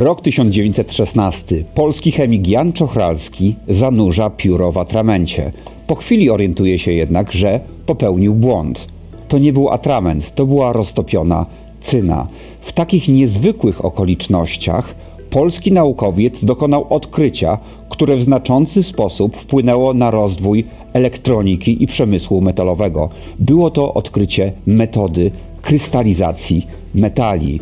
Rok 0.00 0.22
1916. 0.22 1.64
Polski 1.74 2.12
chemik 2.12 2.48
Jan 2.48 2.72
Czochralski 2.72 3.54
zanurza 3.68 4.30
pióro 4.30 4.72
w 4.72 4.78
atramencie. 4.78 5.52
Po 5.86 5.94
chwili 5.94 6.30
orientuje 6.30 6.78
się 6.78 6.92
jednak, 6.92 7.32
że 7.32 7.60
popełnił 7.86 8.34
błąd. 8.34 8.86
To 9.28 9.38
nie 9.38 9.52
był 9.52 9.68
atrament, 9.68 10.34
to 10.34 10.46
była 10.46 10.72
roztopiona 10.72 11.46
cyna. 11.80 12.26
W 12.60 12.72
takich 12.72 13.08
niezwykłych 13.08 13.84
okolicznościach 13.84 14.94
polski 15.30 15.72
naukowiec 15.72 16.44
dokonał 16.44 16.86
odkrycia, 16.90 17.58
które 17.88 18.16
w 18.16 18.22
znaczący 18.22 18.82
sposób 18.82 19.36
wpłynęło 19.36 19.94
na 19.94 20.10
rozwój 20.10 20.64
elektroniki 20.92 21.82
i 21.82 21.86
przemysłu 21.86 22.40
metalowego. 22.40 23.08
Było 23.38 23.70
to 23.70 23.94
odkrycie 23.94 24.52
metody 24.66 25.32
krystalizacji 25.62 26.66
metali. 26.94 27.60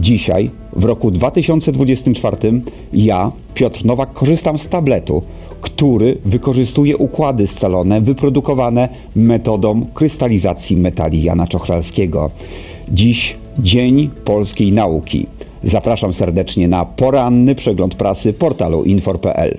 Dzisiaj, 0.00 0.50
w 0.76 0.84
roku 0.84 1.10
2024, 1.10 2.36
ja, 2.92 3.32
Piotr 3.54 3.84
Nowak, 3.84 4.12
korzystam 4.12 4.58
z 4.58 4.68
tabletu, 4.68 5.22
który 5.60 6.18
wykorzystuje 6.24 6.96
układy 6.96 7.46
scalone 7.46 8.00
wyprodukowane 8.00 8.88
metodą 9.16 9.86
krystalizacji 9.94 10.76
metali 10.76 11.22
Jana 11.22 11.46
Czochralskiego. 11.46 12.30
Dziś 12.88 13.36
Dzień 13.58 14.10
Polskiej 14.24 14.72
Nauki. 14.72 15.26
Zapraszam 15.64 16.12
serdecznie 16.12 16.68
na 16.68 16.84
poranny 16.84 17.54
przegląd 17.54 17.94
prasy 17.94 18.32
portalu 18.32 18.84
infor.pl. 18.84 19.58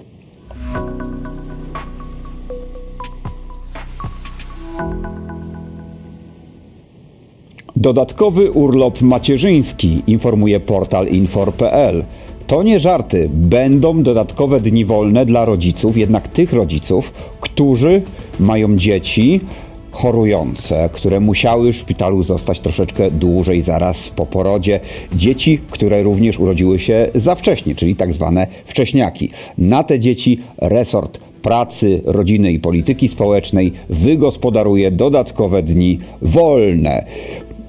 Dodatkowy 7.80 8.52
urlop 8.52 9.02
macierzyński, 9.02 10.02
informuje 10.08 10.60
portal 10.60 11.08
infor.pl. 11.08 12.04
To 12.48 12.64
nie 12.64 12.80
żarty. 12.80 13.30
Będą 13.34 14.04
dodatkowe 14.04 14.60
dni 14.60 14.86
wolne 14.86 15.26
dla 15.26 15.46
rodziców, 15.46 15.98
jednak 15.98 16.28
tych 16.28 16.54
rodziców, 16.54 17.14
którzy 17.42 18.02
mają 18.40 18.78
dzieci 18.78 19.42
chorujące, 19.92 20.90
które 20.94 21.20
musiały 21.20 21.74
w 21.74 21.76
szpitalu 21.76 22.24
zostać 22.24 22.60
troszeczkę 22.60 23.12
dłużej 23.12 23.62
zaraz 23.62 24.10
po 24.10 24.26
porodzie. 24.26 24.80
Dzieci, 25.16 25.60
które 25.72 26.04
również 26.04 26.40
urodziły 26.40 26.80
się 26.80 27.10
za 27.16 27.36
wcześnie, 27.36 27.76
czyli 27.76 27.96
tak 27.96 28.14
zwane 28.14 28.48
wcześniaki. 28.66 29.30
Na 29.58 29.84
te 29.84 30.00
dzieci 30.00 30.40
resort 30.58 31.20
pracy, 31.42 32.02
rodziny 32.06 32.52
i 32.52 32.60
polityki 32.60 33.08
społecznej 33.08 33.72
wygospodaruje 33.90 34.92
dodatkowe 34.92 35.64
dni 35.64 36.00
wolne. 36.22 37.06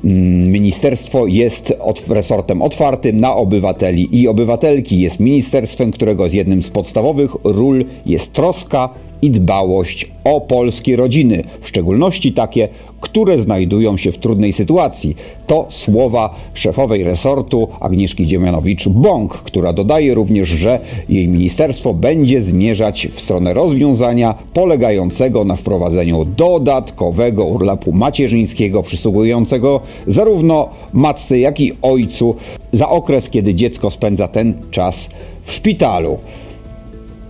Mm, 0.04 0.50
ministerstwo 0.50 1.26
jest 1.26 1.74
od, 1.80 2.08
resortem 2.08 2.62
otwartym 2.62 3.20
na 3.20 3.34
obywateli 3.34 4.20
i 4.20 4.28
obywatelki. 4.28 5.00
Jest 5.00 5.20
ministerstwem, 5.20 5.90
którego 5.90 6.28
z 6.28 6.32
jednym 6.32 6.62
z 6.62 6.70
podstawowych 6.70 7.30
ról 7.44 7.84
jest 8.06 8.32
troska 8.32 8.88
i 9.22 9.30
dbałość 9.30 10.10
o 10.24 10.40
polskie 10.40 10.96
rodziny, 10.96 11.42
w 11.60 11.68
szczególności 11.68 12.32
takie, 12.32 12.68
które 13.00 13.38
znajdują 13.38 13.96
się 13.96 14.12
w 14.12 14.18
trudnej 14.18 14.52
sytuacji. 14.52 15.16
To 15.46 15.66
słowa 15.68 16.34
szefowej 16.54 17.04
resortu 17.04 17.68
Agnieszki 17.80 18.26
Dziemianowicz-Bąk, 18.26 19.28
która 19.28 19.72
dodaje 19.72 20.14
również, 20.14 20.48
że 20.48 20.80
jej 21.08 21.28
ministerstwo 21.28 21.94
będzie 21.94 22.40
zmierzać 22.40 23.08
w 23.10 23.20
stronę 23.20 23.54
rozwiązania 23.54 24.34
polegającego 24.54 25.44
na 25.44 25.56
wprowadzeniu 25.56 26.24
dodatkowego 26.24 27.44
urlopu 27.44 27.92
macierzyńskiego 27.92 28.82
przysługującego 28.82 29.80
zarówno 30.06 30.68
matce, 30.92 31.38
jak 31.38 31.60
i 31.60 31.72
ojcu 31.82 32.34
za 32.72 32.88
okres, 32.88 33.30
kiedy 33.30 33.54
dziecko 33.54 33.90
spędza 33.90 34.28
ten 34.28 34.54
czas 34.70 35.08
w 35.44 35.52
szpitalu. 35.52 36.18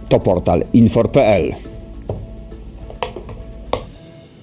To 0.09 0.21
portal 0.21 0.65
infor.pl. 0.73 1.55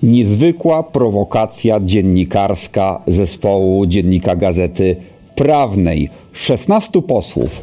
Niezwykła 0.06 0.84
prowokacja 0.84 1.80
dziennikarska 1.80 3.02
zespołu 3.08 3.86
Dziennika 3.86 4.36
Gazety 4.36 4.96
Prawnej. 5.36 6.10
16 6.34 7.02
posłów 7.02 7.62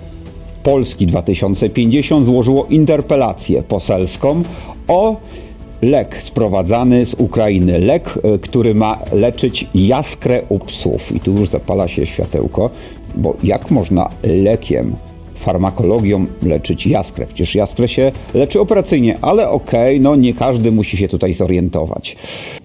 Polski 0.63 1.07
2050 1.07 2.27
złożyło 2.27 2.67
interpelację 2.67 3.63
poselską 3.63 4.43
o 4.89 5.17
lek 5.83 6.23
sprowadzany 6.23 7.07
z 7.07 7.15
Ukrainy. 7.15 7.79
Lek, 7.79 8.19
e, 8.23 8.39
który 8.39 8.75
ma 8.75 8.99
leczyć 9.13 9.67
jaskrę 9.75 10.43
u 10.49 10.59
psów. 10.59 11.13
I 11.13 11.21
tu 11.21 11.33
już 11.33 11.49
zapala 11.49 11.89
się 11.89 12.07
światełko, 12.07 12.71
bo 13.15 13.35
jak 13.43 13.71
można 13.71 14.09
lekiem 14.23 14.97
farmakologią 15.43 16.27
leczyć 16.43 16.87
jaskrę. 16.87 17.27
Przecież 17.27 17.55
jaskrę 17.55 17.89
się 17.89 18.13
leczy 18.35 18.61
operacyjnie, 18.61 19.19
ale 19.21 19.49
okej, 19.49 19.97
okay, 19.97 20.01
no 20.01 20.17
nie 20.17 20.35
każdy 20.35 20.73
musi 20.73 20.97
się 20.97 21.09
tutaj 21.09 21.35
zorientować. 21.35 22.17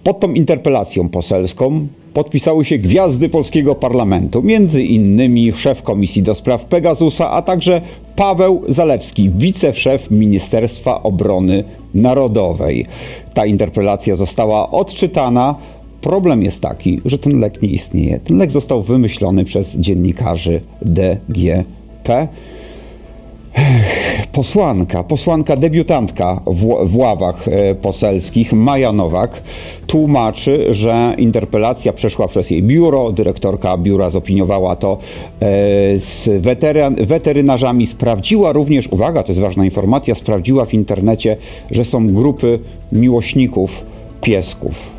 Pod 0.04 0.20
tą 0.20 0.32
interpelacją 0.32 1.08
poselską 1.08 1.86
podpisały 2.14 2.64
się 2.64 2.78
gwiazdy 2.78 3.28
polskiego 3.28 3.74
parlamentu, 3.74 4.42
między 4.42 4.82
innymi 4.82 5.52
szef 5.52 5.82
Komisji 5.82 6.22
do 6.22 6.34
Spraw 6.34 6.64
Pegasusa, 6.64 7.30
a 7.30 7.42
także 7.42 7.80
Paweł 8.16 8.62
Zalewski, 8.68 9.30
wiceszef 9.30 10.10
Ministerstwa 10.10 11.02
Obrony 11.02 11.64
Narodowej. 11.94 12.86
Ta 13.34 13.46
interpelacja 13.46 14.16
została 14.16 14.70
odczytana. 14.70 15.54
Problem 16.00 16.42
jest 16.42 16.62
taki, 16.62 17.00
że 17.04 17.18
ten 17.18 17.40
lek 17.40 17.62
nie 17.62 17.68
istnieje. 17.68 18.18
Ten 18.18 18.38
lek 18.38 18.50
został 18.50 18.82
wymyślony 18.82 19.44
przez 19.44 19.76
dziennikarzy 19.76 20.60
DGP 20.82 22.28
posłanka, 24.32 25.04
posłanka 25.04 25.56
debiutantka 25.56 26.40
w, 26.46 26.86
w, 26.86 26.96
ławach 26.96 27.48
e, 27.48 27.74
poselskich, 27.74 28.52
Maja 28.52 28.92
Nowak, 28.92 29.42
tłumaczy, 29.86 30.66
że 30.74 31.14
interpelacja 31.18 31.92
przeszła 31.92 32.28
przez 32.28 32.50
jej 32.50 32.62
biuro, 32.62 33.12
dyrektorka 33.12 33.78
biura 33.78 34.10
zopiniowała 34.10 34.76
to 34.76 34.98
e, 35.40 35.46
z 35.98 36.42
weteryn, 36.42 37.06
weterynarzami, 37.06 37.86
sprawdziła 37.86 38.52
również, 38.52 38.88
uwaga, 38.92 39.22
to 39.22 39.28
jest 39.28 39.40
ważna 39.40 39.64
informacja, 39.64 40.14
sprawdziła 40.14 40.64
w 40.64 40.74
internecie, 40.74 41.36
że 41.70 41.84
są 41.84 42.12
grupy 42.12 42.58
miłośników 42.92 43.84
piesków 44.20 44.98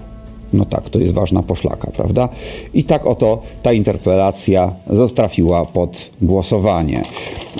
no 0.53 0.66
tak, 0.66 0.90
to 0.90 1.00
jest 1.00 1.13
ważna 1.13 1.44
poszlaka, 1.44 1.91
prawda? 1.91 2.29
I 2.73 2.84
tak 2.84 3.06
oto 3.06 3.41
ta 3.63 3.73
interpelacja 3.73 4.72
trafiła 5.16 5.66
pod 5.66 6.09
głosowanie. 6.22 7.03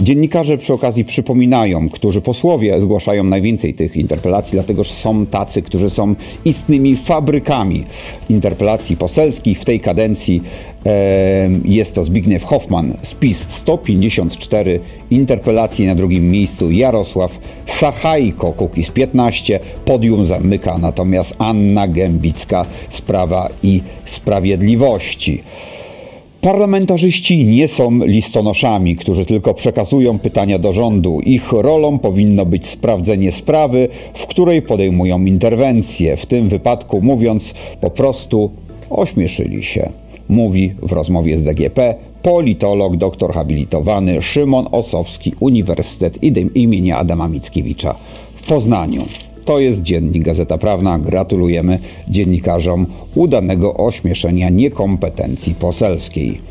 Dziennikarze 0.02 0.58
przy 0.58 0.74
okazji 0.74 1.06
przypominają, 1.06 1.90
którzy 1.90 2.22
posłowie 2.22 2.82
zgłaszają 2.82 3.24
najwięcej 3.24 3.74
tych 3.74 3.98
interpelacji, 3.98 4.52
dlatego 4.52 4.84
że 4.84 4.94
są 4.94 5.26
tacy, 5.26 5.62
którzy 5.62 5.90
są 5.90 6.16
istnymi 6.46 6.96
fabrykami 6.96 7.84
interpelacji 8.30 8.98
poselskich 8.98 9.60
w 9.60 9.66
tej 9.66 9.80
kadencji 9.80 10.42
jest 11.66 11.96
to 11.96 12.04
Zbigniew 12.04 12.44
Hoffman 12.44 12.94
z 13.04 13.14
PiS 13.14 13.46
154, 13.50 14.80
interpelacji 15.12 15.88
na 15.88 15.96
drugim 15.96 16.32
miejscu 16.32 16.72
Jarosław 16.72 17.40
Sachajko, 17.66 18.52
Kukiz 18.52 18.92
15, 18.92 19.60
podium 19.86 20.26
zamyka 20.26 20.78
natomiast 20.78 21.36
Anna 21.38 21.88
Gębicka 21.88 22.66
z 22.90 23.02
Prawa 23.02 23.50
i 23.64 23.82
Sprawiedliwości. 24.06 25.44
Parlamentarzyści 26.42 27.46
nie 27.46 27.68
są 27.68 28.00
listonoszami, 28.06 28.96
którzy 28.96 29.26
tylko 29.26 29.54
przekazują 29.54 30.20
pytania 30.20 30.60
do 30.60 30.74
rządu. 30.74 31.20
Ich 31.26 31.52
rolą 31.52 32.00
powinno 32.00 32.46
być 32.46 32.68
sprawdzenie 32.68 33.32
sprawy, 33.32 33.88
w 34.14 34.28
której 34.28 34.62
podejmują 34.62 35.26
interwencje. 35.26 36.18
W 36.18 36.26
tym 36.26 36.50
wypadku 36.50 37.02
mówiąc 37.02 37.54
po 37.82 37.90
prostu 37.90 38.52
ośmieszyli 38.90 39.64
się 39.64 39.90
mówi 40.30 40.74
w 40.82 40.92
rozmowie 40.92 41.38
z 41.38 41.44
DGP 41.44 41.96
politolog, 42.22 42.98
doktor 42.98 43.34
habilitowany 43.34 44.22
Szymon 44.22 44.68
Osowski, 44.72 45.34
Uniwersytet 45.40 46.20
imienia 46.56 46.98
Adama 46.98 47.28
Mickiewicza 47.28 47.96
w 48.36 48.48
Poznaniu. 48.48 49.02
To 49.50 49.60
jest 49.60 49.82
dziennik 49.82 50.24
Gazeta 50.24 50.58
Prawna. 50.58 51.00
Gratulujemy 51.00 51.80
dziennikarzom 52.08 52.86
udanego 53.16 53.78
ośmieszenia 53.78 54.50
niekompetencji 54.50 55.56
poselskiej. 55.56 56.42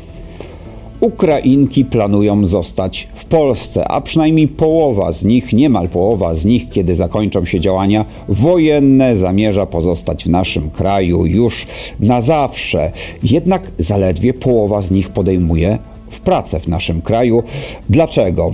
Ukrainki 0.99 1.85
planują 1.85 2.45
zostać 2.45 3.07
w 3.15 3.25
Polsce, 3.25 3.87
a 3.87 4.01
przynajmniej 4.01 4.47
połowa 4.47 5.11
z 5.11 5.23
nich, 5.23 5.53
niemal 5.53 5.89
połowa 5.89 6.35
z 6.35 6.45
nich, 6.45 6.69
kiedy 6.69 6.95
zakończą 6.95 7.45
się 7.45 7.59
działania 7.59 8.05
wojenne, 8.29 9.17
zamierza 9.17 9.65
pozostać 9.65 10.23
w 10.23 10.29
naszym 10.29 10.69
kraju 10.69 11.25
już 11.25 11.67
na 11.99 12.21
zawsze. 12.21 12.91
Jednak 13.23 13.71
zaledwie 13.79 14.33
połowa 14.33 14.81
z 14.81 14.91
nich 14.91 15.09
podejmuje 15.09 15.77
w 16.09 16.19
pracę 16.19 16.59
w 16.59 16.67
naszym 16.67 17.01
kraju. 17.01 17.43
Dlaczego? 17.89 18.51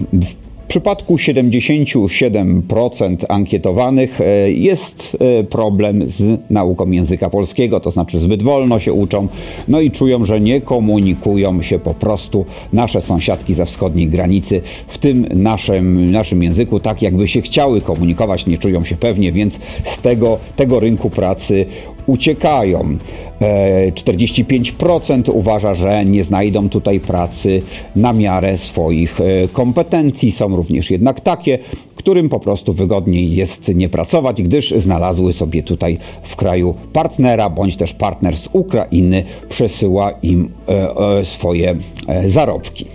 W 0.65 0.67
przypadku 0.67 1.15
77% 1.15 3.17
ankietowanych 3.29 4.21
e, 4.21 4.51
jest 4.51 5.17
e, 5.39 5.43
problem 5.43 6.05
z 6.05 6.39
nauką 6.49 6.91
języka 6.91 7.29
polskiego, 7.29 7.79
to 7.79 7.91
znaczy 7.91 8.19
zbyt 8.19 8.43
wolno 8.43 8.79
się 8.79 8.93
uczą, 8.93 9.27
no 9.67 9.81
i 9.81 9.91
czują, 9.91 10.23
że 10.23 10.41
nie 10.41 10.61
komunikują 10.61 11.61
się 11.61 11.79
po 11.79 11.93
prostu 11.93 12.45
nasze 12.73 13.01
sąsiadki 13.01 13.53
ze 13.53 13.65
wschodniej 13.65 14.07
granicy 14.07 14.61
w 14.87 14.97
tym 14.97 15.27
naszym, 15.33 16.11
naszym 16.11 16.43
języku, 16.43 16.79
tak 16.79 17.01
jakby 17.01 17.27
się 17.27 17.41
chciały 17.41 17.81
komunikować, 17.81 18.45
nie 18.45 18.57
czują 18.57 18.85
się 18.85 18.95
pewnie, 18.95 19.31
więc 19.31 19.59
z 19.83 19.99
tego, 19.99 20.37
tego 20.55 20.79
rynku 20.79 21.09
pracy 21.09 21.65
uciekają. 22.07 22.97
45% 23.41 25.29
e, 25.29 25.31
uważa, 25.31 25.73
że 25.73 26.05
nie 26.05 26.23
znajdą 26.23 26.69
tutaj 26.69 26.99
pracy 26.99 27.61
na 27.95 28.13
miarę 28.13 28.57
swoich 28.57 29.21
e, 29.21 29.47
kompetencji. 29.47 30.31
Są 30.31 30.55
również 30.55 30.91
jednak 30.91 31.21
takie, 31.21 31.59
którym 31.95 32.29
po 32.29 32.39
prostu 32.39 32.73
wygodniej 32.73 33.35
jest 33.35 33.75
nie 33.75 33.89
pracować, 33.89 34.41
gdyż 34.41 34.71
znalazły 34.71 35.33
sobie 35.33 35.63
tutaj 35.63 35.97
w 36.23 36.35
kraju 36.35 36.75
partnera, 36.93 37.49
bądź 37.49 37.77
też 37.77 37.93
partner 37.93 38.37
z 38.37 38.49
Ukrainy 38.53 39.23
przesyła 39.49 40.11
im 40.11 40.49
e, 40.67 41.25
swoje 41.25 41.75
zarobki. 42.27 42.85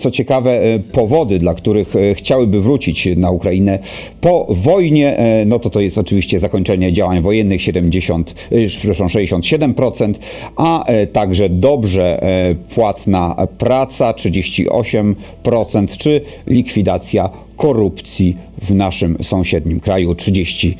Co 0.00 0.10
ciekawe, 0.10 0.60
powody, 0.92 1.38
dla 1.38 1.54
których 1.54 1.94
chciałyby 2.14 2.60
wrócić 2.60 3.08
na 3.16 3.30
Ukrainę 3.30 3.78
po 4.20 4.46
wojnie, 4.50 5.16
no 5.46 5.58
to 5.58 5.70
to 5.70 5.80
jest 5.80 5.98
oczywiście 5.98 6.40
zakończenie 6.40 6.92
działań 6.92 7.22
wojennych 7.22 7.62
70, 7.62 8.34
przepraszam, 8.66 9.06
67%, 9.06 10.14
a 10.56 10.84
e, 10.84 11.06
także 11.06 11.48
dobrze 11.48 12.22
e, 12.22 12.54
płatna 12.54 13.46
praca 13.58 14.12
38%, 14.12 15.96
czy 15.98 16.20
likwidacja 16.46 17.30
korupcji 17.56 18.36
w 18.62 18.74
naszym 18.74 19.16
sąsiednim 19.22 19.80
kraju 19.80 20.12
31%. 20.12 20.76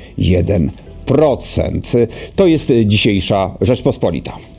To 2.37 2.46
jest 2.46 2.73
dzisiejsza 2.84 3.55
Rzeczpospolita. 3.61 4.51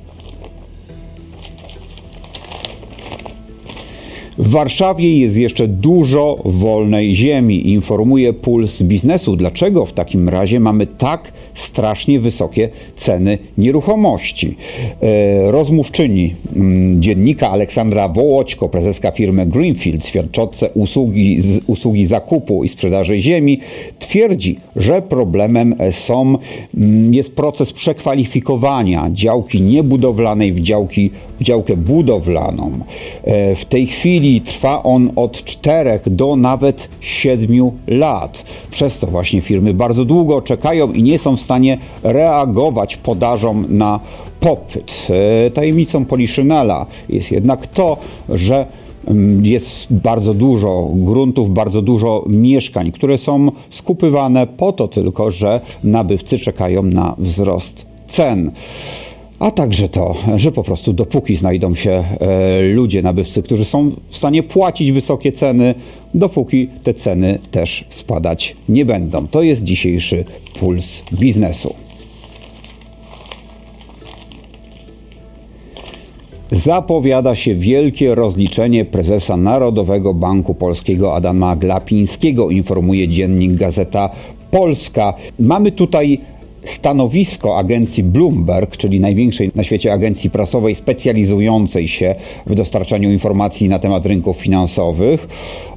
W 4.38 4.50
Warszawie 4.50 5.20
jest 5.20 5.38
jeszcze 5.38 5.68
dużo 5.68 6.38
wolnej 6.46 7.16
ziemi, 7.16 7.70
informuje 7.70 8.34
Puls 8.34 8.82
Biznesu. 8.82 9.36
Dlaczego 9.36 9.86
w 9.86 9.94
takim 9.94 10.30
razie 10.30 10.60
mamy 10.60 10.88
tak 10.88 11.34
strasznie 11.54 12.20
wysokie 12.20 12.70
ceny 12.96 13.38
nieruchomości? 13.58 14.56
E, 15.02 15.52
rozmówczyni 15.52 16.36
mm, 16.56 17.02
dziennika 17.02 17.50
Aleksandra 17.50 18.08
Wołoćko, 18.08 18.70
prezeska 18.70 19.12
firmy 19.12 19.46
Greenfield, 19.46 20.08
świadczące 20.08 20.70
usługi, 20.70 21.42
usługi 21.68 22.06
zakupu 22.06 22.64
i 22.64 22.70
sprzedaży 22.70 23.22
ziemi, 23.22 23.60
twierdzi, 24.00 24.58
że 24.76 25.02
problemem 25.02 25.76
są, 25.92 26.38
mm, 26.78 27.14
jest 27.14 27.36
proces 27.36 27.74
przekwalifikowania 27.74 29.10
działki 29.12 29.62
niebudowlanej 29.62 30.54
w, 30.54 30.60
działki, 30.60 31.10
w 31.40 31.44
działkę 31.44 31.78
budowlaną. 31.78 32.72
E, 33.24 33.56
w 33.56 33.66
tej 33.66 33.88
chwili 33.88 34.23
chwili 34.24 34.42
trwa 34.42 34.84
on 34.84 35.12
od 35.16 35.44
4 35.44 36.00
do 36.06 36.36
nawet 36.36 36.90
7 37.00 37.72
lat. 37.88 38.44
Przez 38.72 39.00
to 39.00 39.08
właśnie 39.08 39.42
firmy 39.42 39.74
bardzo 39.74 40.06
długo 40.06 40.42
czekają 40.42 40.94
i 40.94 41.04
nie 41.04 41.20
są 41.20 41.38
w 41.38 41.42
stanie 41.42 41.78
reagować 42.04 42.98
podażom 42.98 43.66
na 43.70 44.00
popyt. 44.40 45.08
E, 45.46 45.50
tajemnicą 45.50 46.06
Poliszynela 46.06 46.86
jest 47.10 47.32
jednak 47.32 47.68
to, 47.68 47.98
że 48.30 48.66
mm, 49.08 49.46
jest 49.46 49.88
bardzo 49.90 50.34
dużo 50.34 50.90
gruntów, 50.94 51.50
bardzo 51.50 51.82
dużo 51.82 52.24
mieszkań, 52.28 52.92
które 52.92 53.18
są 53.18 53.52
skupywane 53.70 54.48
po 54.48 54.72
to 54.72 54.88
tylko, 54.88 55.32
że 55.32 55.62
nabywcy 55.84 56.38
czekają 56.38 56.84
na 56.84 57.16
wzrost 57.18 57.86
cen 58.08 58.52
a 59.44 59.52
także 59.52 59.90
to, 59.90 60.16
że 60.36 60.52
po 60.52 60.64
prostu 60.64 60.94
dopóki 60.94 61.36
znajdą 61.36 61.76
się 61.76 61.92
e, 61.92 62.62
ludzie, 62.62 63.02
nabywcy, 63.02 63.44
którzy 63.44 63.66
są 63.66 63.92
w 64.10 64.18
stanie 64.18 64.44
płacić 64.44 64.92
wysokie 64.92 65.32
ceny, 65.32 65.76
dopóki 66.14 66.68
te 66.84 66.94
ceny 66.94 67.40
też 67.52 67.86
spadać 67.90 68.56
nie 68.70 68.86
będą. 68.86 69.28
To 69.28 69.42
jest 69.42 69.64
dzisiejszy 69.64 70.26
puls 70.60 71.04
biznesu. 71.14 71.76
Zapowiada 76.52 77.36
się 77.36 77.56
wielkie 77.56 78.16
rozliczenie 78.16 78.86
prezesa 78.86 79.38
Narodowego 79.38 80.14
Banku 80.14 80.56
Polskiego 80.56 81.16
Adama 81.16 81.56
Glapińskiego, 81.56 82.50
informuje 82.50 83.08
dziennik 83.08 83.54
Gazeta 83.54 84.10
Polska. 84.52 85.14
Mamy 85.40 85.72
tutaj 85.72 86.20
stanowisko 86.66 87.58
agencji 87.58 88.04
Bloomberg, 88.04 88.78
czyli 88.78 89.00
największej 89.00 89.52
na 89.56 89.64
świecie 89.64 89.94
agencji 89.94 90.30
prasowej 90.30 90.76
specjalizującej 90.76 91.88
się 91.88 92.16
w 92.46 92.56
dostarczaniu 92.56 93.12
informacji 93.12 93.70
na 93.70 93.80
temat 93.80 94.06
rynków 94.06 94.38
finansowych, 94.38 95.28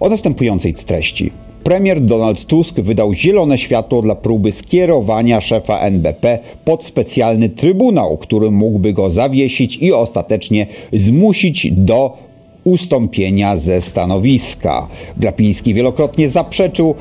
o 0.00 0.08
następującej 0.08 0.74
treści. 0.74 1.30
Premier 1.64 2.00
Donald 2.00 2.44
Tusk 2.44 2.80
wydał 2.80 3.14
zielone 3.14 3.58
światło 3.58 4.02
dla 4.02 4.14
próby 4.14 4.52
skierowania 4.52 5.40
szefa 5.40 5.78
NBP 5.78 6.38
pod 6.64 6.84
specjalny 6.84 7.48
trybunał, 7.48 8.16
który 8.16 8.50
mógłby 8.50 8.92
go 8.92 9.10
zawiesić 9.10 9.76
i 9.76 9.92
ostatecznie 9.92 10.66
zmusić 10.92 11.72
do 11.72 12.16
ustąpienia 12.64 13.56
ze 13.56 13.80
stanowiska. 13.80 14.86
Glapiński 15.16 15.74
wielokrotnie 15.74 16.28
zaprzeczył 16.28 16.94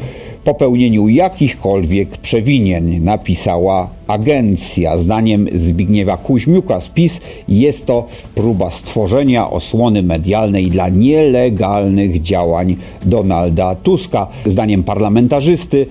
popełnieniu 0.46 1.08
jakichkolwiek 1.10 2.18
przewinień, 2.18 3.00
napisała 3.00 3.90
agencja. 4.08 4.98
Zdaniem 4.98 5.48
Zbigniewa 5.54 6.18
Kuźmiuka 6.18 6.80
z 6.80 6.90
PiS 6.90 7.20
jest 7.48 7.86
to 7.86 8.06
próba 8.36 8.72
stworzenia 8.72 9.50
osłony 9.50 10.04
medialnej 10.04 10.70
dla 10.70 10.90
nielegalnych 10.90 12.22
działań 12.22 12.76
Donalda 13.06 13.76
Tuska. 13.76 14.28
Zdaniem 14.46 14.84
parlamentarzysty 14.84 15.88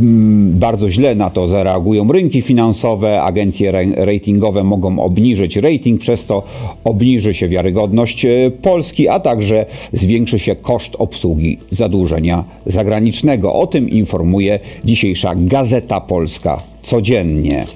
mm, 0.00 0.58
bardzo 0.58 0.90
źle 0.90 1.14
na 1.14 1.30
to 1.30 1.46
zareagują 1.46 2.12
rynki 2.12 2.42
finansowe, 2.42 3.22
agencje 3.22 3.72
ratingowe 3.96 4.64
mogą 4.64 4.98
obniżyć 4.98 5.56
rating, 5.56 6.00
przez 6.00 6.26
to 6.26 6.42
obniży 6.84 7.34
się 7.34 7.48
wiarygodność 7.48 8.24
e, 8.24 8.50
Polski, 8.62 9.08
a 9.08 9.20
także 9.20 9.66
zwiększy 9.92 10.38
się 10.38 10.56
koszt 10.56 10.96
obsługi 10.98 11.58
zadłużenia 11.70 12.44
zagranicznego. 12.66 13.54
O 13.54 13.66
tym 13.66 13.90
informuje 13.90 14.58
dzisiejsza 14.84 15.32
Gazeta 15.36 16.00
Polska 16.00 16.75
codziennie. 16.86 17.66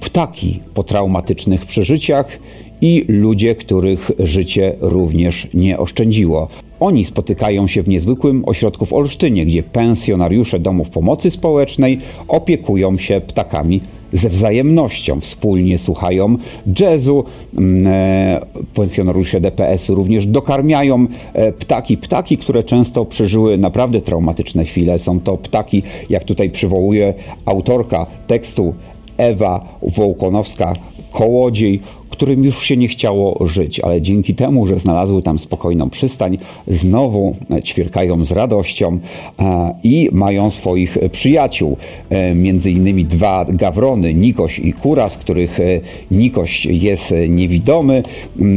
Ptaki 0.00 0.60
po 0.74 0.82
traumatycznych 0.82 1.66
przeżyciach 1.66 2.38
i 2.80 3.04
ludzie, 3.08 3.54
których 3.54 4.10
życie 4.18 4.76
również 4.80 5.48
nie 5.54 5.78
oszczędziło. 5.78 6.48
Oni 6.80 7.04
spotykają 7.04 7.66
się 7.66 7.82
w 7.82 7.88
niezwykłym 7.88 8.42
ośrodku 8.46 8.86
w 8.86 8.92
Olsztynie, 8.92 9.46
gdzie 9.46 9.62
pensjonariusze 9.62 10.58
domów 10.58 10.90
pomocy 10.90 11.30
społecznej 11.30 11.98
opiekują 12.28 12.98
się 12.98 13.20
ptakami 13.20 13.80
ze 14.12 14.28
wzajemnością. 14.28 15.20
Wspólnie 15.20 15.78
słuchają 15.78 16.36
jazzu. 16.80 17.24
Mm, 17.58 17.86
e, 17.86 18.40
pensjonariusze 18.74 19.40
DPS-u 19.40 19.94
również 19.94 20.26
dokarmiają 20.26 21.06
e, 21.32 21.52
ptaki. 21.52 21.96
Ptaki, 21.96 22.38
które 22.38 22.62
często 22.62 23.04
przeżyły 23.04 23.58
naprawdę 23.58 24.00
traumatyczne 24.00 24.64
chwile. 24.64 24.98
Są 24.98 25.20
to 25.20 25.36
ptaki, 25.36 25.82
jak 26.10 26.24
tutaj 26.24 26.50
przywołuje 26.50 27.14
autorka 27.44 28.06
tekstu 28.26 28.74
Ewa 29.16 29.78
Wołkonowska-Kołodziej, 29.82 31.78
którym 32.10 32.44
już 32.44 32.62
się 32.62 32.76
nie 32.76 32.88
chciało 32.88 33.46
żyć, 33.46 33.80
ale 33.80 34.02
dzięki 34.02 34.34
temu, 34.34 34.66
że 34.66 34.78
znalazły 34.78 35.22
tam 35.22 35.38
spokojną 35.38 35.90
przystań, 35.90 36.38
znowu 36.68 37.36
ćwierkają 37.64 38.24
z 38.24 38.32
radością 38.32 38.98
e, 39.38 39.74
i 39.82 40.08
mają 40.12 40.50
swoich 40.50 40.98
przyjaciół. 41.12 41.76
E, 42.10 42.34
między 42.34 42.70
innymi 42.70 43.04
dwa 43.04 43.44
gawrony, 43.48 44.14
Nikoś 44.14 44.58
i 44.58 44.72
Kura, 44.72 45.08
z 45.08 45.16
których 45.16 45.60
e, 45.60 45.64
Nikoś 46.10 46.66
jest 46.66 47.14
niewidomy, 47.28 48.02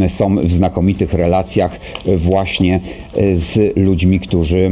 są 0.08 0.36
w 0.36 0.52
znakomitych 0.52 1.14
relacjach 1.14 1.80
właśnie 2.18 2.80
z 3.36 3.78
ludźmi, 3.78 4.20
którzy 4.20 4.70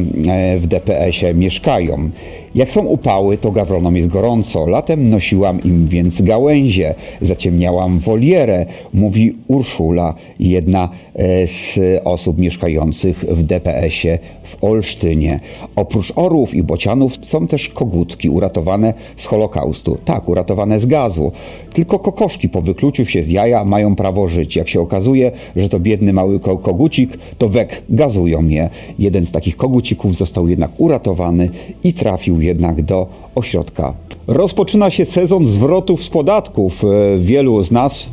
w 0.58 0.68
DPS-ie 0.68 1.34
mieszkają. 1.34 2.10
Jak 2.58 2.72
są 2.72 2.86
upały, 2.86 3.38
to 3.38 3.52
gawronom 3.52 3.96
jest 3.96 4.08
gorąco. 4.08 4.66
Latem 4.66 5.10
nosiłam 5.10 5.64
im 5.64 5.88
więc 5.88 6.22
gałęzie, 6.22 6.96
zaciemniałam 7.22 8.00
wolierę, 8.00 8.66
mówi 8.94 9.36
Urszula, 9.48 10.14
jedna 10.40 10.90
e, 11.16 11.48
z 11.48 11.80
osób 12.04 12.38
mieszkających 12.38 13.26
w 13.30 13.44
DPS-ie 13.44 14.20
w 14.44 14.64
Olsztynie. 14.64 15.40
Oprócz 15.76 16.14
orłów 16.16 16.54
i 16.54 16.64
bocianów 16.64 17.14
są 17.22 17.48
też 17.48 17.70
kogutki 17.70 18.30
uratowane 18.30 18.94
z 19.18 19.26
Holokaustu. 19.26 19.98
Tak, 20.06 20.30
uratowane 20.30 20.80
z 20.80 20.86
gazu. 20.86 21.32
Tylko 21.74 22.00
kokoszki 22.00 22.50
po 22.50 22.62
wykluciu 22.62 23.06
się 23.06 23.24
z 23.24 23.30
jaja 23.30 23.66
mają 23.66 23.96
prawo 23.96 24.28
żyć. 24.28 24.56
Jak 24.56 24.70
się 24.70 24.82
okazuje, 24.82 25.32
że 25.56 25.70
to 25.70 25.80
biedny 25.80 26.14
mały 26.14 26.40
kogucik, 26.40 27.18
to 27.38 27.50
wek 27.50 27.82
gazują 27.90 28.48
je. 28.48 28.70
Jeden 29.00 29.26
z 29.26 29.32
takich 29.32 29.58
kogucików 29.58 30.18
został 30.18 30.48
jednak 30.48 30.72
uratowany 30.78 31.50
i 31.84 31.94
trafił 31.94 32.42
jednak 32.42 32.82
do 32.82 33.08
ośrodka. 33.36 33.94
Rozpoczyna 34.28 34.90
się 34.90 35.06
sezon 35.06 35.48
zwrotów 35.48 36.04
z 36.04 36.10
podatków. 36.10 36.84
E, 36.84 37.20
wielu 37.20 37.64
z 37.64 37.72
nas, 37.72 38.06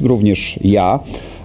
również 0.00 0.58
ja, 0.64 1.00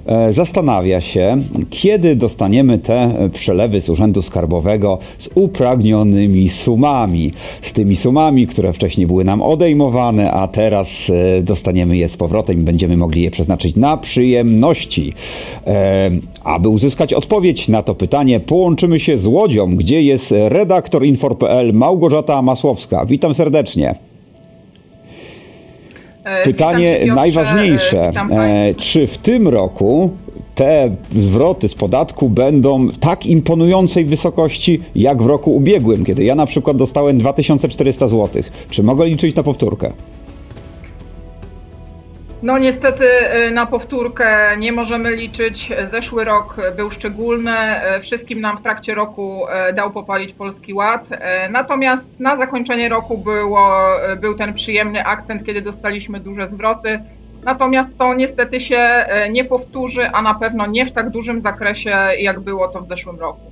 E, 0.05 0.33
zastanawia 0.33 1.01
się, 1.01 1.37
kiedy 1.69 2.15
dostaniemy 2.15 2.77
te 2.77 3.29
przelewy 3.33 3.81
z 3.81 3.89
Urzędu 3.89 4.21
Skarbowego 4.21 4.97
z 5.17 5.29
upragnionymi 5.35 6.49
sumami. 6.49 7.31
Z 7.61 7.73
tymi 7.73 7.95
sumami, 7.95 8.47
które 8.47 8.73
wcześniej 8.73 9.07
były 9.07 9.23
nam 9.23 9.41
odejmowane, 9.41 10.31
a 10.31 10.47
teraz 10.47 11.11
e, 11.37 11.43
dostaniemy 11.43 11.97
je 11.97 12.09
z 12.09 12.17
powrotem 12.17 12.59
i 12.59 12.63
będziemy 12.63 12.97
mogli 12.97 13.21
je 13.21 13.31
przeznaczyć 13.31 13.75
na 13.75 13.97
przyjemności. 13.97 15.13
E, 15.67 16.11
aby 16.43 16.69
uzyskać 16.69 17.13
odpowiedź 17.13 17.67
na 17.67 17.81
to 17.81 17.95
pytanie, 17.95 18.39
połączymy 18.39 18.99
się 18.99 19.17
z 19.17 19.25
Łodzią, 19.25 19.75
gdzie 19.75 20.01
jest 20.01 20.33
redaktor 20.37 21.05
Infor.pl 21.05 21.73
Małgorzata 21.73 22.41
Masłowska. 22.41 23.05
Witam 23.05 23.33
serdecznie. 23.33 23.95
E, 26.25 26.43
Pytanie 26.43 26.99
najważniejsze, 27.15 28.11
e, 28.31 28.75
czy 28.75 29.07
w 29.07 29.17
tym 29.17 29.47
roku 29.47 30.09
te 30.55 30.95
zwroty 31.15 31.67
z 31.67 31.75
podatku 31.75 32.29
będą 32.29 32.89
tak 32.99 33.25
imponującej 33.25 34.05
wysokości 34.05 34.79
jak 34.95 35.23
w 35.23 35.25
roku 35.25 35.55
ubiegłym, 35.55 36.05
kiedy 36.05 36.23
ja 36.23 36.35
na 36.35 36.45
przykład 36.45 36.77
dostałem 36.77 37.17
2400 37.17 38.07
zł. 38.07 38.43
Czy 38.69 38.83
mogę 38.83 39.05
liczyć 39.05 39.35
na 39.35 39.43
powtórkę? 39.43 39.91
No 42.45 42.57
niestety 42.57 43.05
y, 43.47 43.51
na 43.51 43.65
powtórkę 43.65 44.57
nie 44.57 44.71
możemy 44.71 45.15
liczyć. 45.15 45.71
Zeszły 45.91 46.23
rok 46.23 46.57
był 46.75 46.91
szczególny. 46.91 47.51
Y, 47.97 48.01
wszystkim 48.01 48.41
nam 48.41 48.57
w 48.57 48.61
trakcie 48.61 48.95
roku 48.95 49.45
y, 49.69 49.73
dał 49.73 49.91
popalić 49.91 50.33
Polski 50.33 50.73
Ład. 50.73 51.09
Natomiast 51.49 52.19
na 52.19 52.37
zakończenie 52.37 52.89
roku 52.89 53.17
było, 53.17 53.69
był 54.21 54.35
ten 54.35 54.53
przyjemny 54.53 55.05
akcent, 55.05 55.45
kiedy 55.45 55.61
dostaliśmy 55.61 56.19
duże 56.19 56.47
zwroty. 56.47 56.99
Natomiast 57.43 57.97
to 57.97 58.13
niestety 58.13 58.61
się 58.61 59.05
nie 59.31 59.45
powtórzy, 59.45 60.09
a 60.09 60.21
na 60.21 60.33
pewno 60.33 60.65
nie 60.65 60.85
w 60.85 60.91
tak 60.91 61.09
dużym 61.09 61.41
zakresie, 61.41 61.97
jak 62.19 62.39
było 62.39 62.67
to 62.67 62.79
w 62.79 62.85
zeszłym 62.85 63.19
roku. 63.19 63.51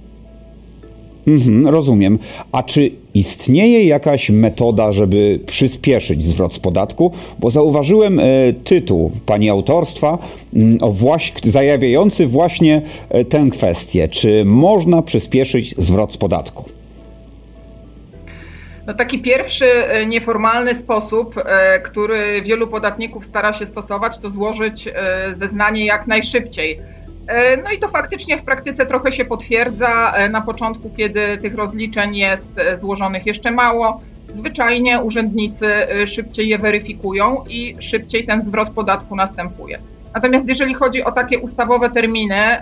Mhm, 1.27 1.68
rozumiem. 1.68 2.20
A 2.51 2.63
czy 2.63 2.92
istnieje 3.13 3.84
jakaś 3.84 4.30
metoda, 4.30 4.92
żeby 4.92 5.39
przyspieszyć 5.46 6.24
zwrot 6.24 6.53
z 6.53 6.60
podatku? 6.60 7.12
Bo 7.39 7.51
zauważyłem 7.51 8.20
e, 8.20 8.24
tytuł 8.63 9.12
pani 9.25 9.50
autorstwa 9.50 10.18
mm, 10.56 10.77
właśnie, 10.92 11.51
zajawiający 11.51 12.27
właśnie 12.27 12.82
e, 13.10 13.25
tę 13.25 13.48
kwestię. 13.51 14.08
Czy 14.08 14.46
można 14.46 15.01
przyspieszyć 15.01 15.75
zwrot 15.77 16.13
z 16.13 16.18
podatku? 16.18 16.65
No 18.88 18.94
taki 18.94 19.20
pierwszy 19.20 19.65
e, 19.65 20.06
nieformalny 20.06 20.75
sposób, 20.75 21.36
który 21.84 22.42
wielu 22.42 22.68
podatników 22.68 23.25
stara 23.25 23.53
się 23.53 23.65
stosować, 23.65 24.18
to 24.18 24.30
złożyć 24.30 24.89
zeznanie 25.34 25.86
jak 25.86 26.08
najszybciej 26.08 26.80
no 27.63 27.72
i 27.72 27.80
to 27.80 27.88
faktycznie 27.88 28.38
w 28.38 28.44
praktyce 28.44 28.86
trochę 28.86 29.12
się 29.12 29.25
potwierdza. 29.25 30.13
E, 30.13 30.30
na 30.30 30.42
początku, 30.42 30.89
kiedy 30.98 31.38
tych 31.38 31.56
rozliczeń 31.56 32.15
jest 32.15 32.60
e, 32.60 32.77
złożonych 32.77 33.25
jeszcze 33.25 33.51
mało, 33.51 34.01
zwyczajnie 34.34 35.00
urzędnicy 35.00 35.68
szybciej 36.06 36.50
je 36.50 36.58
weryfikują 36.58 37.44
i 37.50 37.75
szybciej 37.80 38.25
ten 38.25 38.46
zwrot 38.46 38.70
podatku 38.70 39.15
następuje. 39.15 39.80
Natomiast 40.13 40.48
jeżeli 40.48 40.74
chodzi 40.74 41.03
o 41.03 41.12
takie 41.12 41.39
ustawowe 41.39 41.89
terminy, 41.89 42.62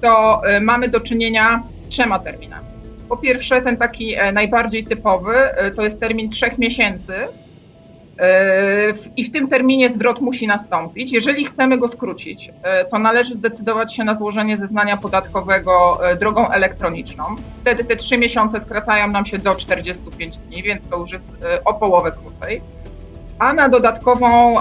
to 0.00 0.42
mamy 0.60 0.88
do 0.88 1.00
czynienia 1.00 1.62
z 1.78 1.88
trzema 1.88 2.18
terminami. 2.18 2.66
Po 3.08 3.16
pierwsze, 3.16 3.62
ten 3.62 3.76
taki 3.76 4.16
najbardziej 4.32 4.84
typowy 4.84 5.34
to 5.76 5.84
jest 5.84 6.00
termin 6.00 6.30
trzech 6.30 6.58
miesięcy, 6.58 7.12
i 9.16 9.24
w 9.24 9.32
tym 9.32 9.48
terminie 9.48 9.94
zwrot 9.94 10.20
musi 10.20 10.46
nastąpić. 10.46 11.12
Jeżeli 11.12 11.44
chcemy 11.44 11.78
go 11.78 11.88
skrócić, 11.88 12.50
e, 12.62 12.84
to 12.84 12.98
należy 12.98 13.34
zdecydować 13.34 13.94
się 13.94 14.04
na 14.04 14.14
złożenie 14.14 14.56
zeznania 14.56 14.96
podatkowego 14.96 15.98
e, 16.10 16.16
drogą 16.16 16.48
elektroniczną. 16.48 17.24
Wtedy 17.60 17.84
te 17.84 17.96
trzy 17.96 18.18
miesiące 18.18 18.60
skracają 18.60 19.08
nam 19.08 19.26
się 19.26 19.38
do 19.38 19.54
45 19.54 20.36
dni, 20.36 20.62
więc 20.62 20.88
to 20.88 20.98
już 20.98 21.12
jest 21.12 21.34
o 21.64 21.74
połowę 21.74 22.12
krócej. 22.12 22.60
A 23.38 23.52
na 23.52 23.68
dodatkową 23.68 24.56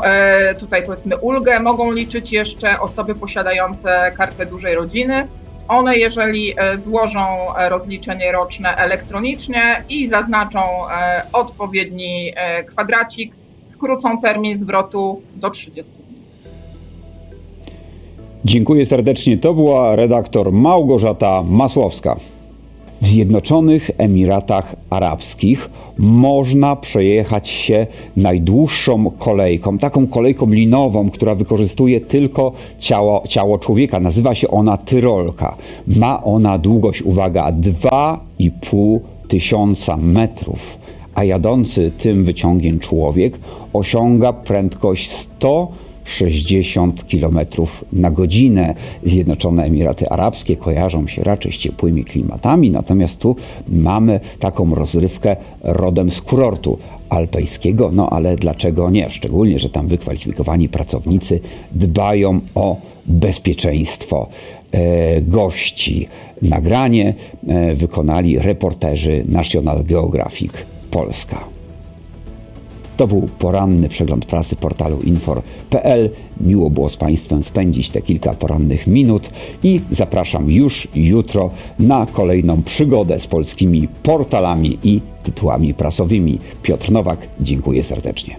tutaj 0.59 0.85
powiedzmy 0.85 1.17
ulgę 1.17 1.59
mogą 1.59 1.91
liczyć 1.91 2.31
jeszcze 2.31 2.79
osoby 2.79 3.15
posiadające 3.15 4.11
kartę 4.17 4.45
dużej 4.45 4.75
rodziny. 4.75 5.27
One, 5.67 5.97
jeżeli 5.97 6.55
złożą 6.75 7.25
rozliczenie 7.69 8.31
roczne 8.31 8.75
elektronicznie 8.75 9.83
i 9.89 10.07
zaznaczą 10.07 10.61
odpowiedni 11.33 12.33
kwadracik, 12.67 13.33
skrócą 13.75 14.21
termin 14.21 14.59
zwrotu 14.59 15.21
do 15.35 15.49
30 15.49 15.83
dni. 15.83 16.17
Dziękuję 18.45 18.85
serdecznie. 18.85 19.37
To 19.37 19.53
była 19.53 19.95
redaktor 19.95 20.51
Małgorzata 20.51 21.43
Masłowska. 21.43 22.15
W 23.01 23.07
Zjednoczonych 23.07 23.91
Emiratach 23.97 24.75
Arabskich 24.89 25.69
można 25.97 26.75
przejechać 26.75 27.47
się 27.47 27.87
najdłuższą 28.17 29.11
kolejką, 29.11 29.77
taką 29.77 30.07
kolejką 30.07 30.45
linową, 30.45 31.09
która 31.09 31.35
wykorzystuje 31.35 32.01
tylko 32.01 32.51
ciało, 32.79 33.23
ciało 33.27 33.59
człowieka. 33.59 33.99
Nazywa 33.99 34.35
się 34.35 34.47
ona 34.47 34.77
Tyrolka. 34.77 35.55
Ma 35.87 36.23
ona 36.23 36.57
długość, 36.57 37.01
uwaga, 37.01 37.51
2,5 37.51 38.99
tysiąca 39.27 39.97
metrów 39.97 40.84
a 41.15 41.23
jadący 41.23 41.91
tym 41.97 42.23
wyciągiem 42.23 42.79
człowiek 42.79 43.39
osiąga 43.73 44.33
prędkość 44.33 45.11
160 45.11 47.03
km 47.03 47.39
na 47.93 48.11
godzinę. 48.11 48.75
Zjednoczone 49.03 49.63
Emiraty 49.63 50.09
Arabskie 50.09 50.55
kojarzą 50.55 51.07
się 51.07 51.23
raczej 51.23 51.51
z 51.51 51.57
ciepłymi 51.57 52.03
klimatami, 52.03 52.71
natomiast 52.71 53.19
tu 53.19 53.35
mamy 53.69 54.19
taką 54.39 54.75
rozrywkę 54.75 55.35
rodem 55.63 56.11
z 56.11 56.21
kurortu 56.21 56.77
alpejskiego, 57.09 57.89
no 57.93 58.09
ale 58.09 58.35
dlaczego 58.35 58.89
nie? 58.89 59.09
Szczególnie, 59.09 59.59
że 59.59 59.69
tam 59.69 59.87
wykwalifikowani 59.87 60.69
pracownicy 60.69 61.39
dbają 61.71 62.39
o 62.55 62.77
bezpieczeństwo 63.05 64.27
e, 64.71 65.21
gości. 65.21 66.07
Nagranie 66.41 67.13
e, 67.47 67.75
wykonali 67.75 68.39
reporterzy 68.39 69.23
National 69.27 69.83
Geographic. 69.83 70.74
Polska. 70.95 71.39
To 72.97 73.07
był 73.07 73.29
poranny 73.39 73.89
przegląd 73.89 74.25
prasy 74.25 74.55
portalu 74.55 74.99
infor.pl. 75.01 76.09
Miło 76.41 76.69
było 76.69 76.89
z 76.89 76.97
Państwem 76.97 77.43
spędzić 77.43 77.89
te 77.89 78.01
kilka 78.01 78.33
porannych 78.33 78.87
minut 78.87 79.29
i 79.63 79.81
zapraszam 79.89 80.49
już 80.51 80.87
jutro 80.95 81.49
na 81.79 82.05
kolejną 82.05 82.63
przygodę 82.63 83.19
z 83.19 83.27
polskimi 83.27 83.87
portalami 84.03 84.77
i 84.83 85.01
tytułami 85.23 85.73
prasowymi. 85.73 86.39
Piotr 86.61 86.91
Nowak, 86.91 87.27
dziękuję 87.39 87.83
serdecznie. 87.83 88.35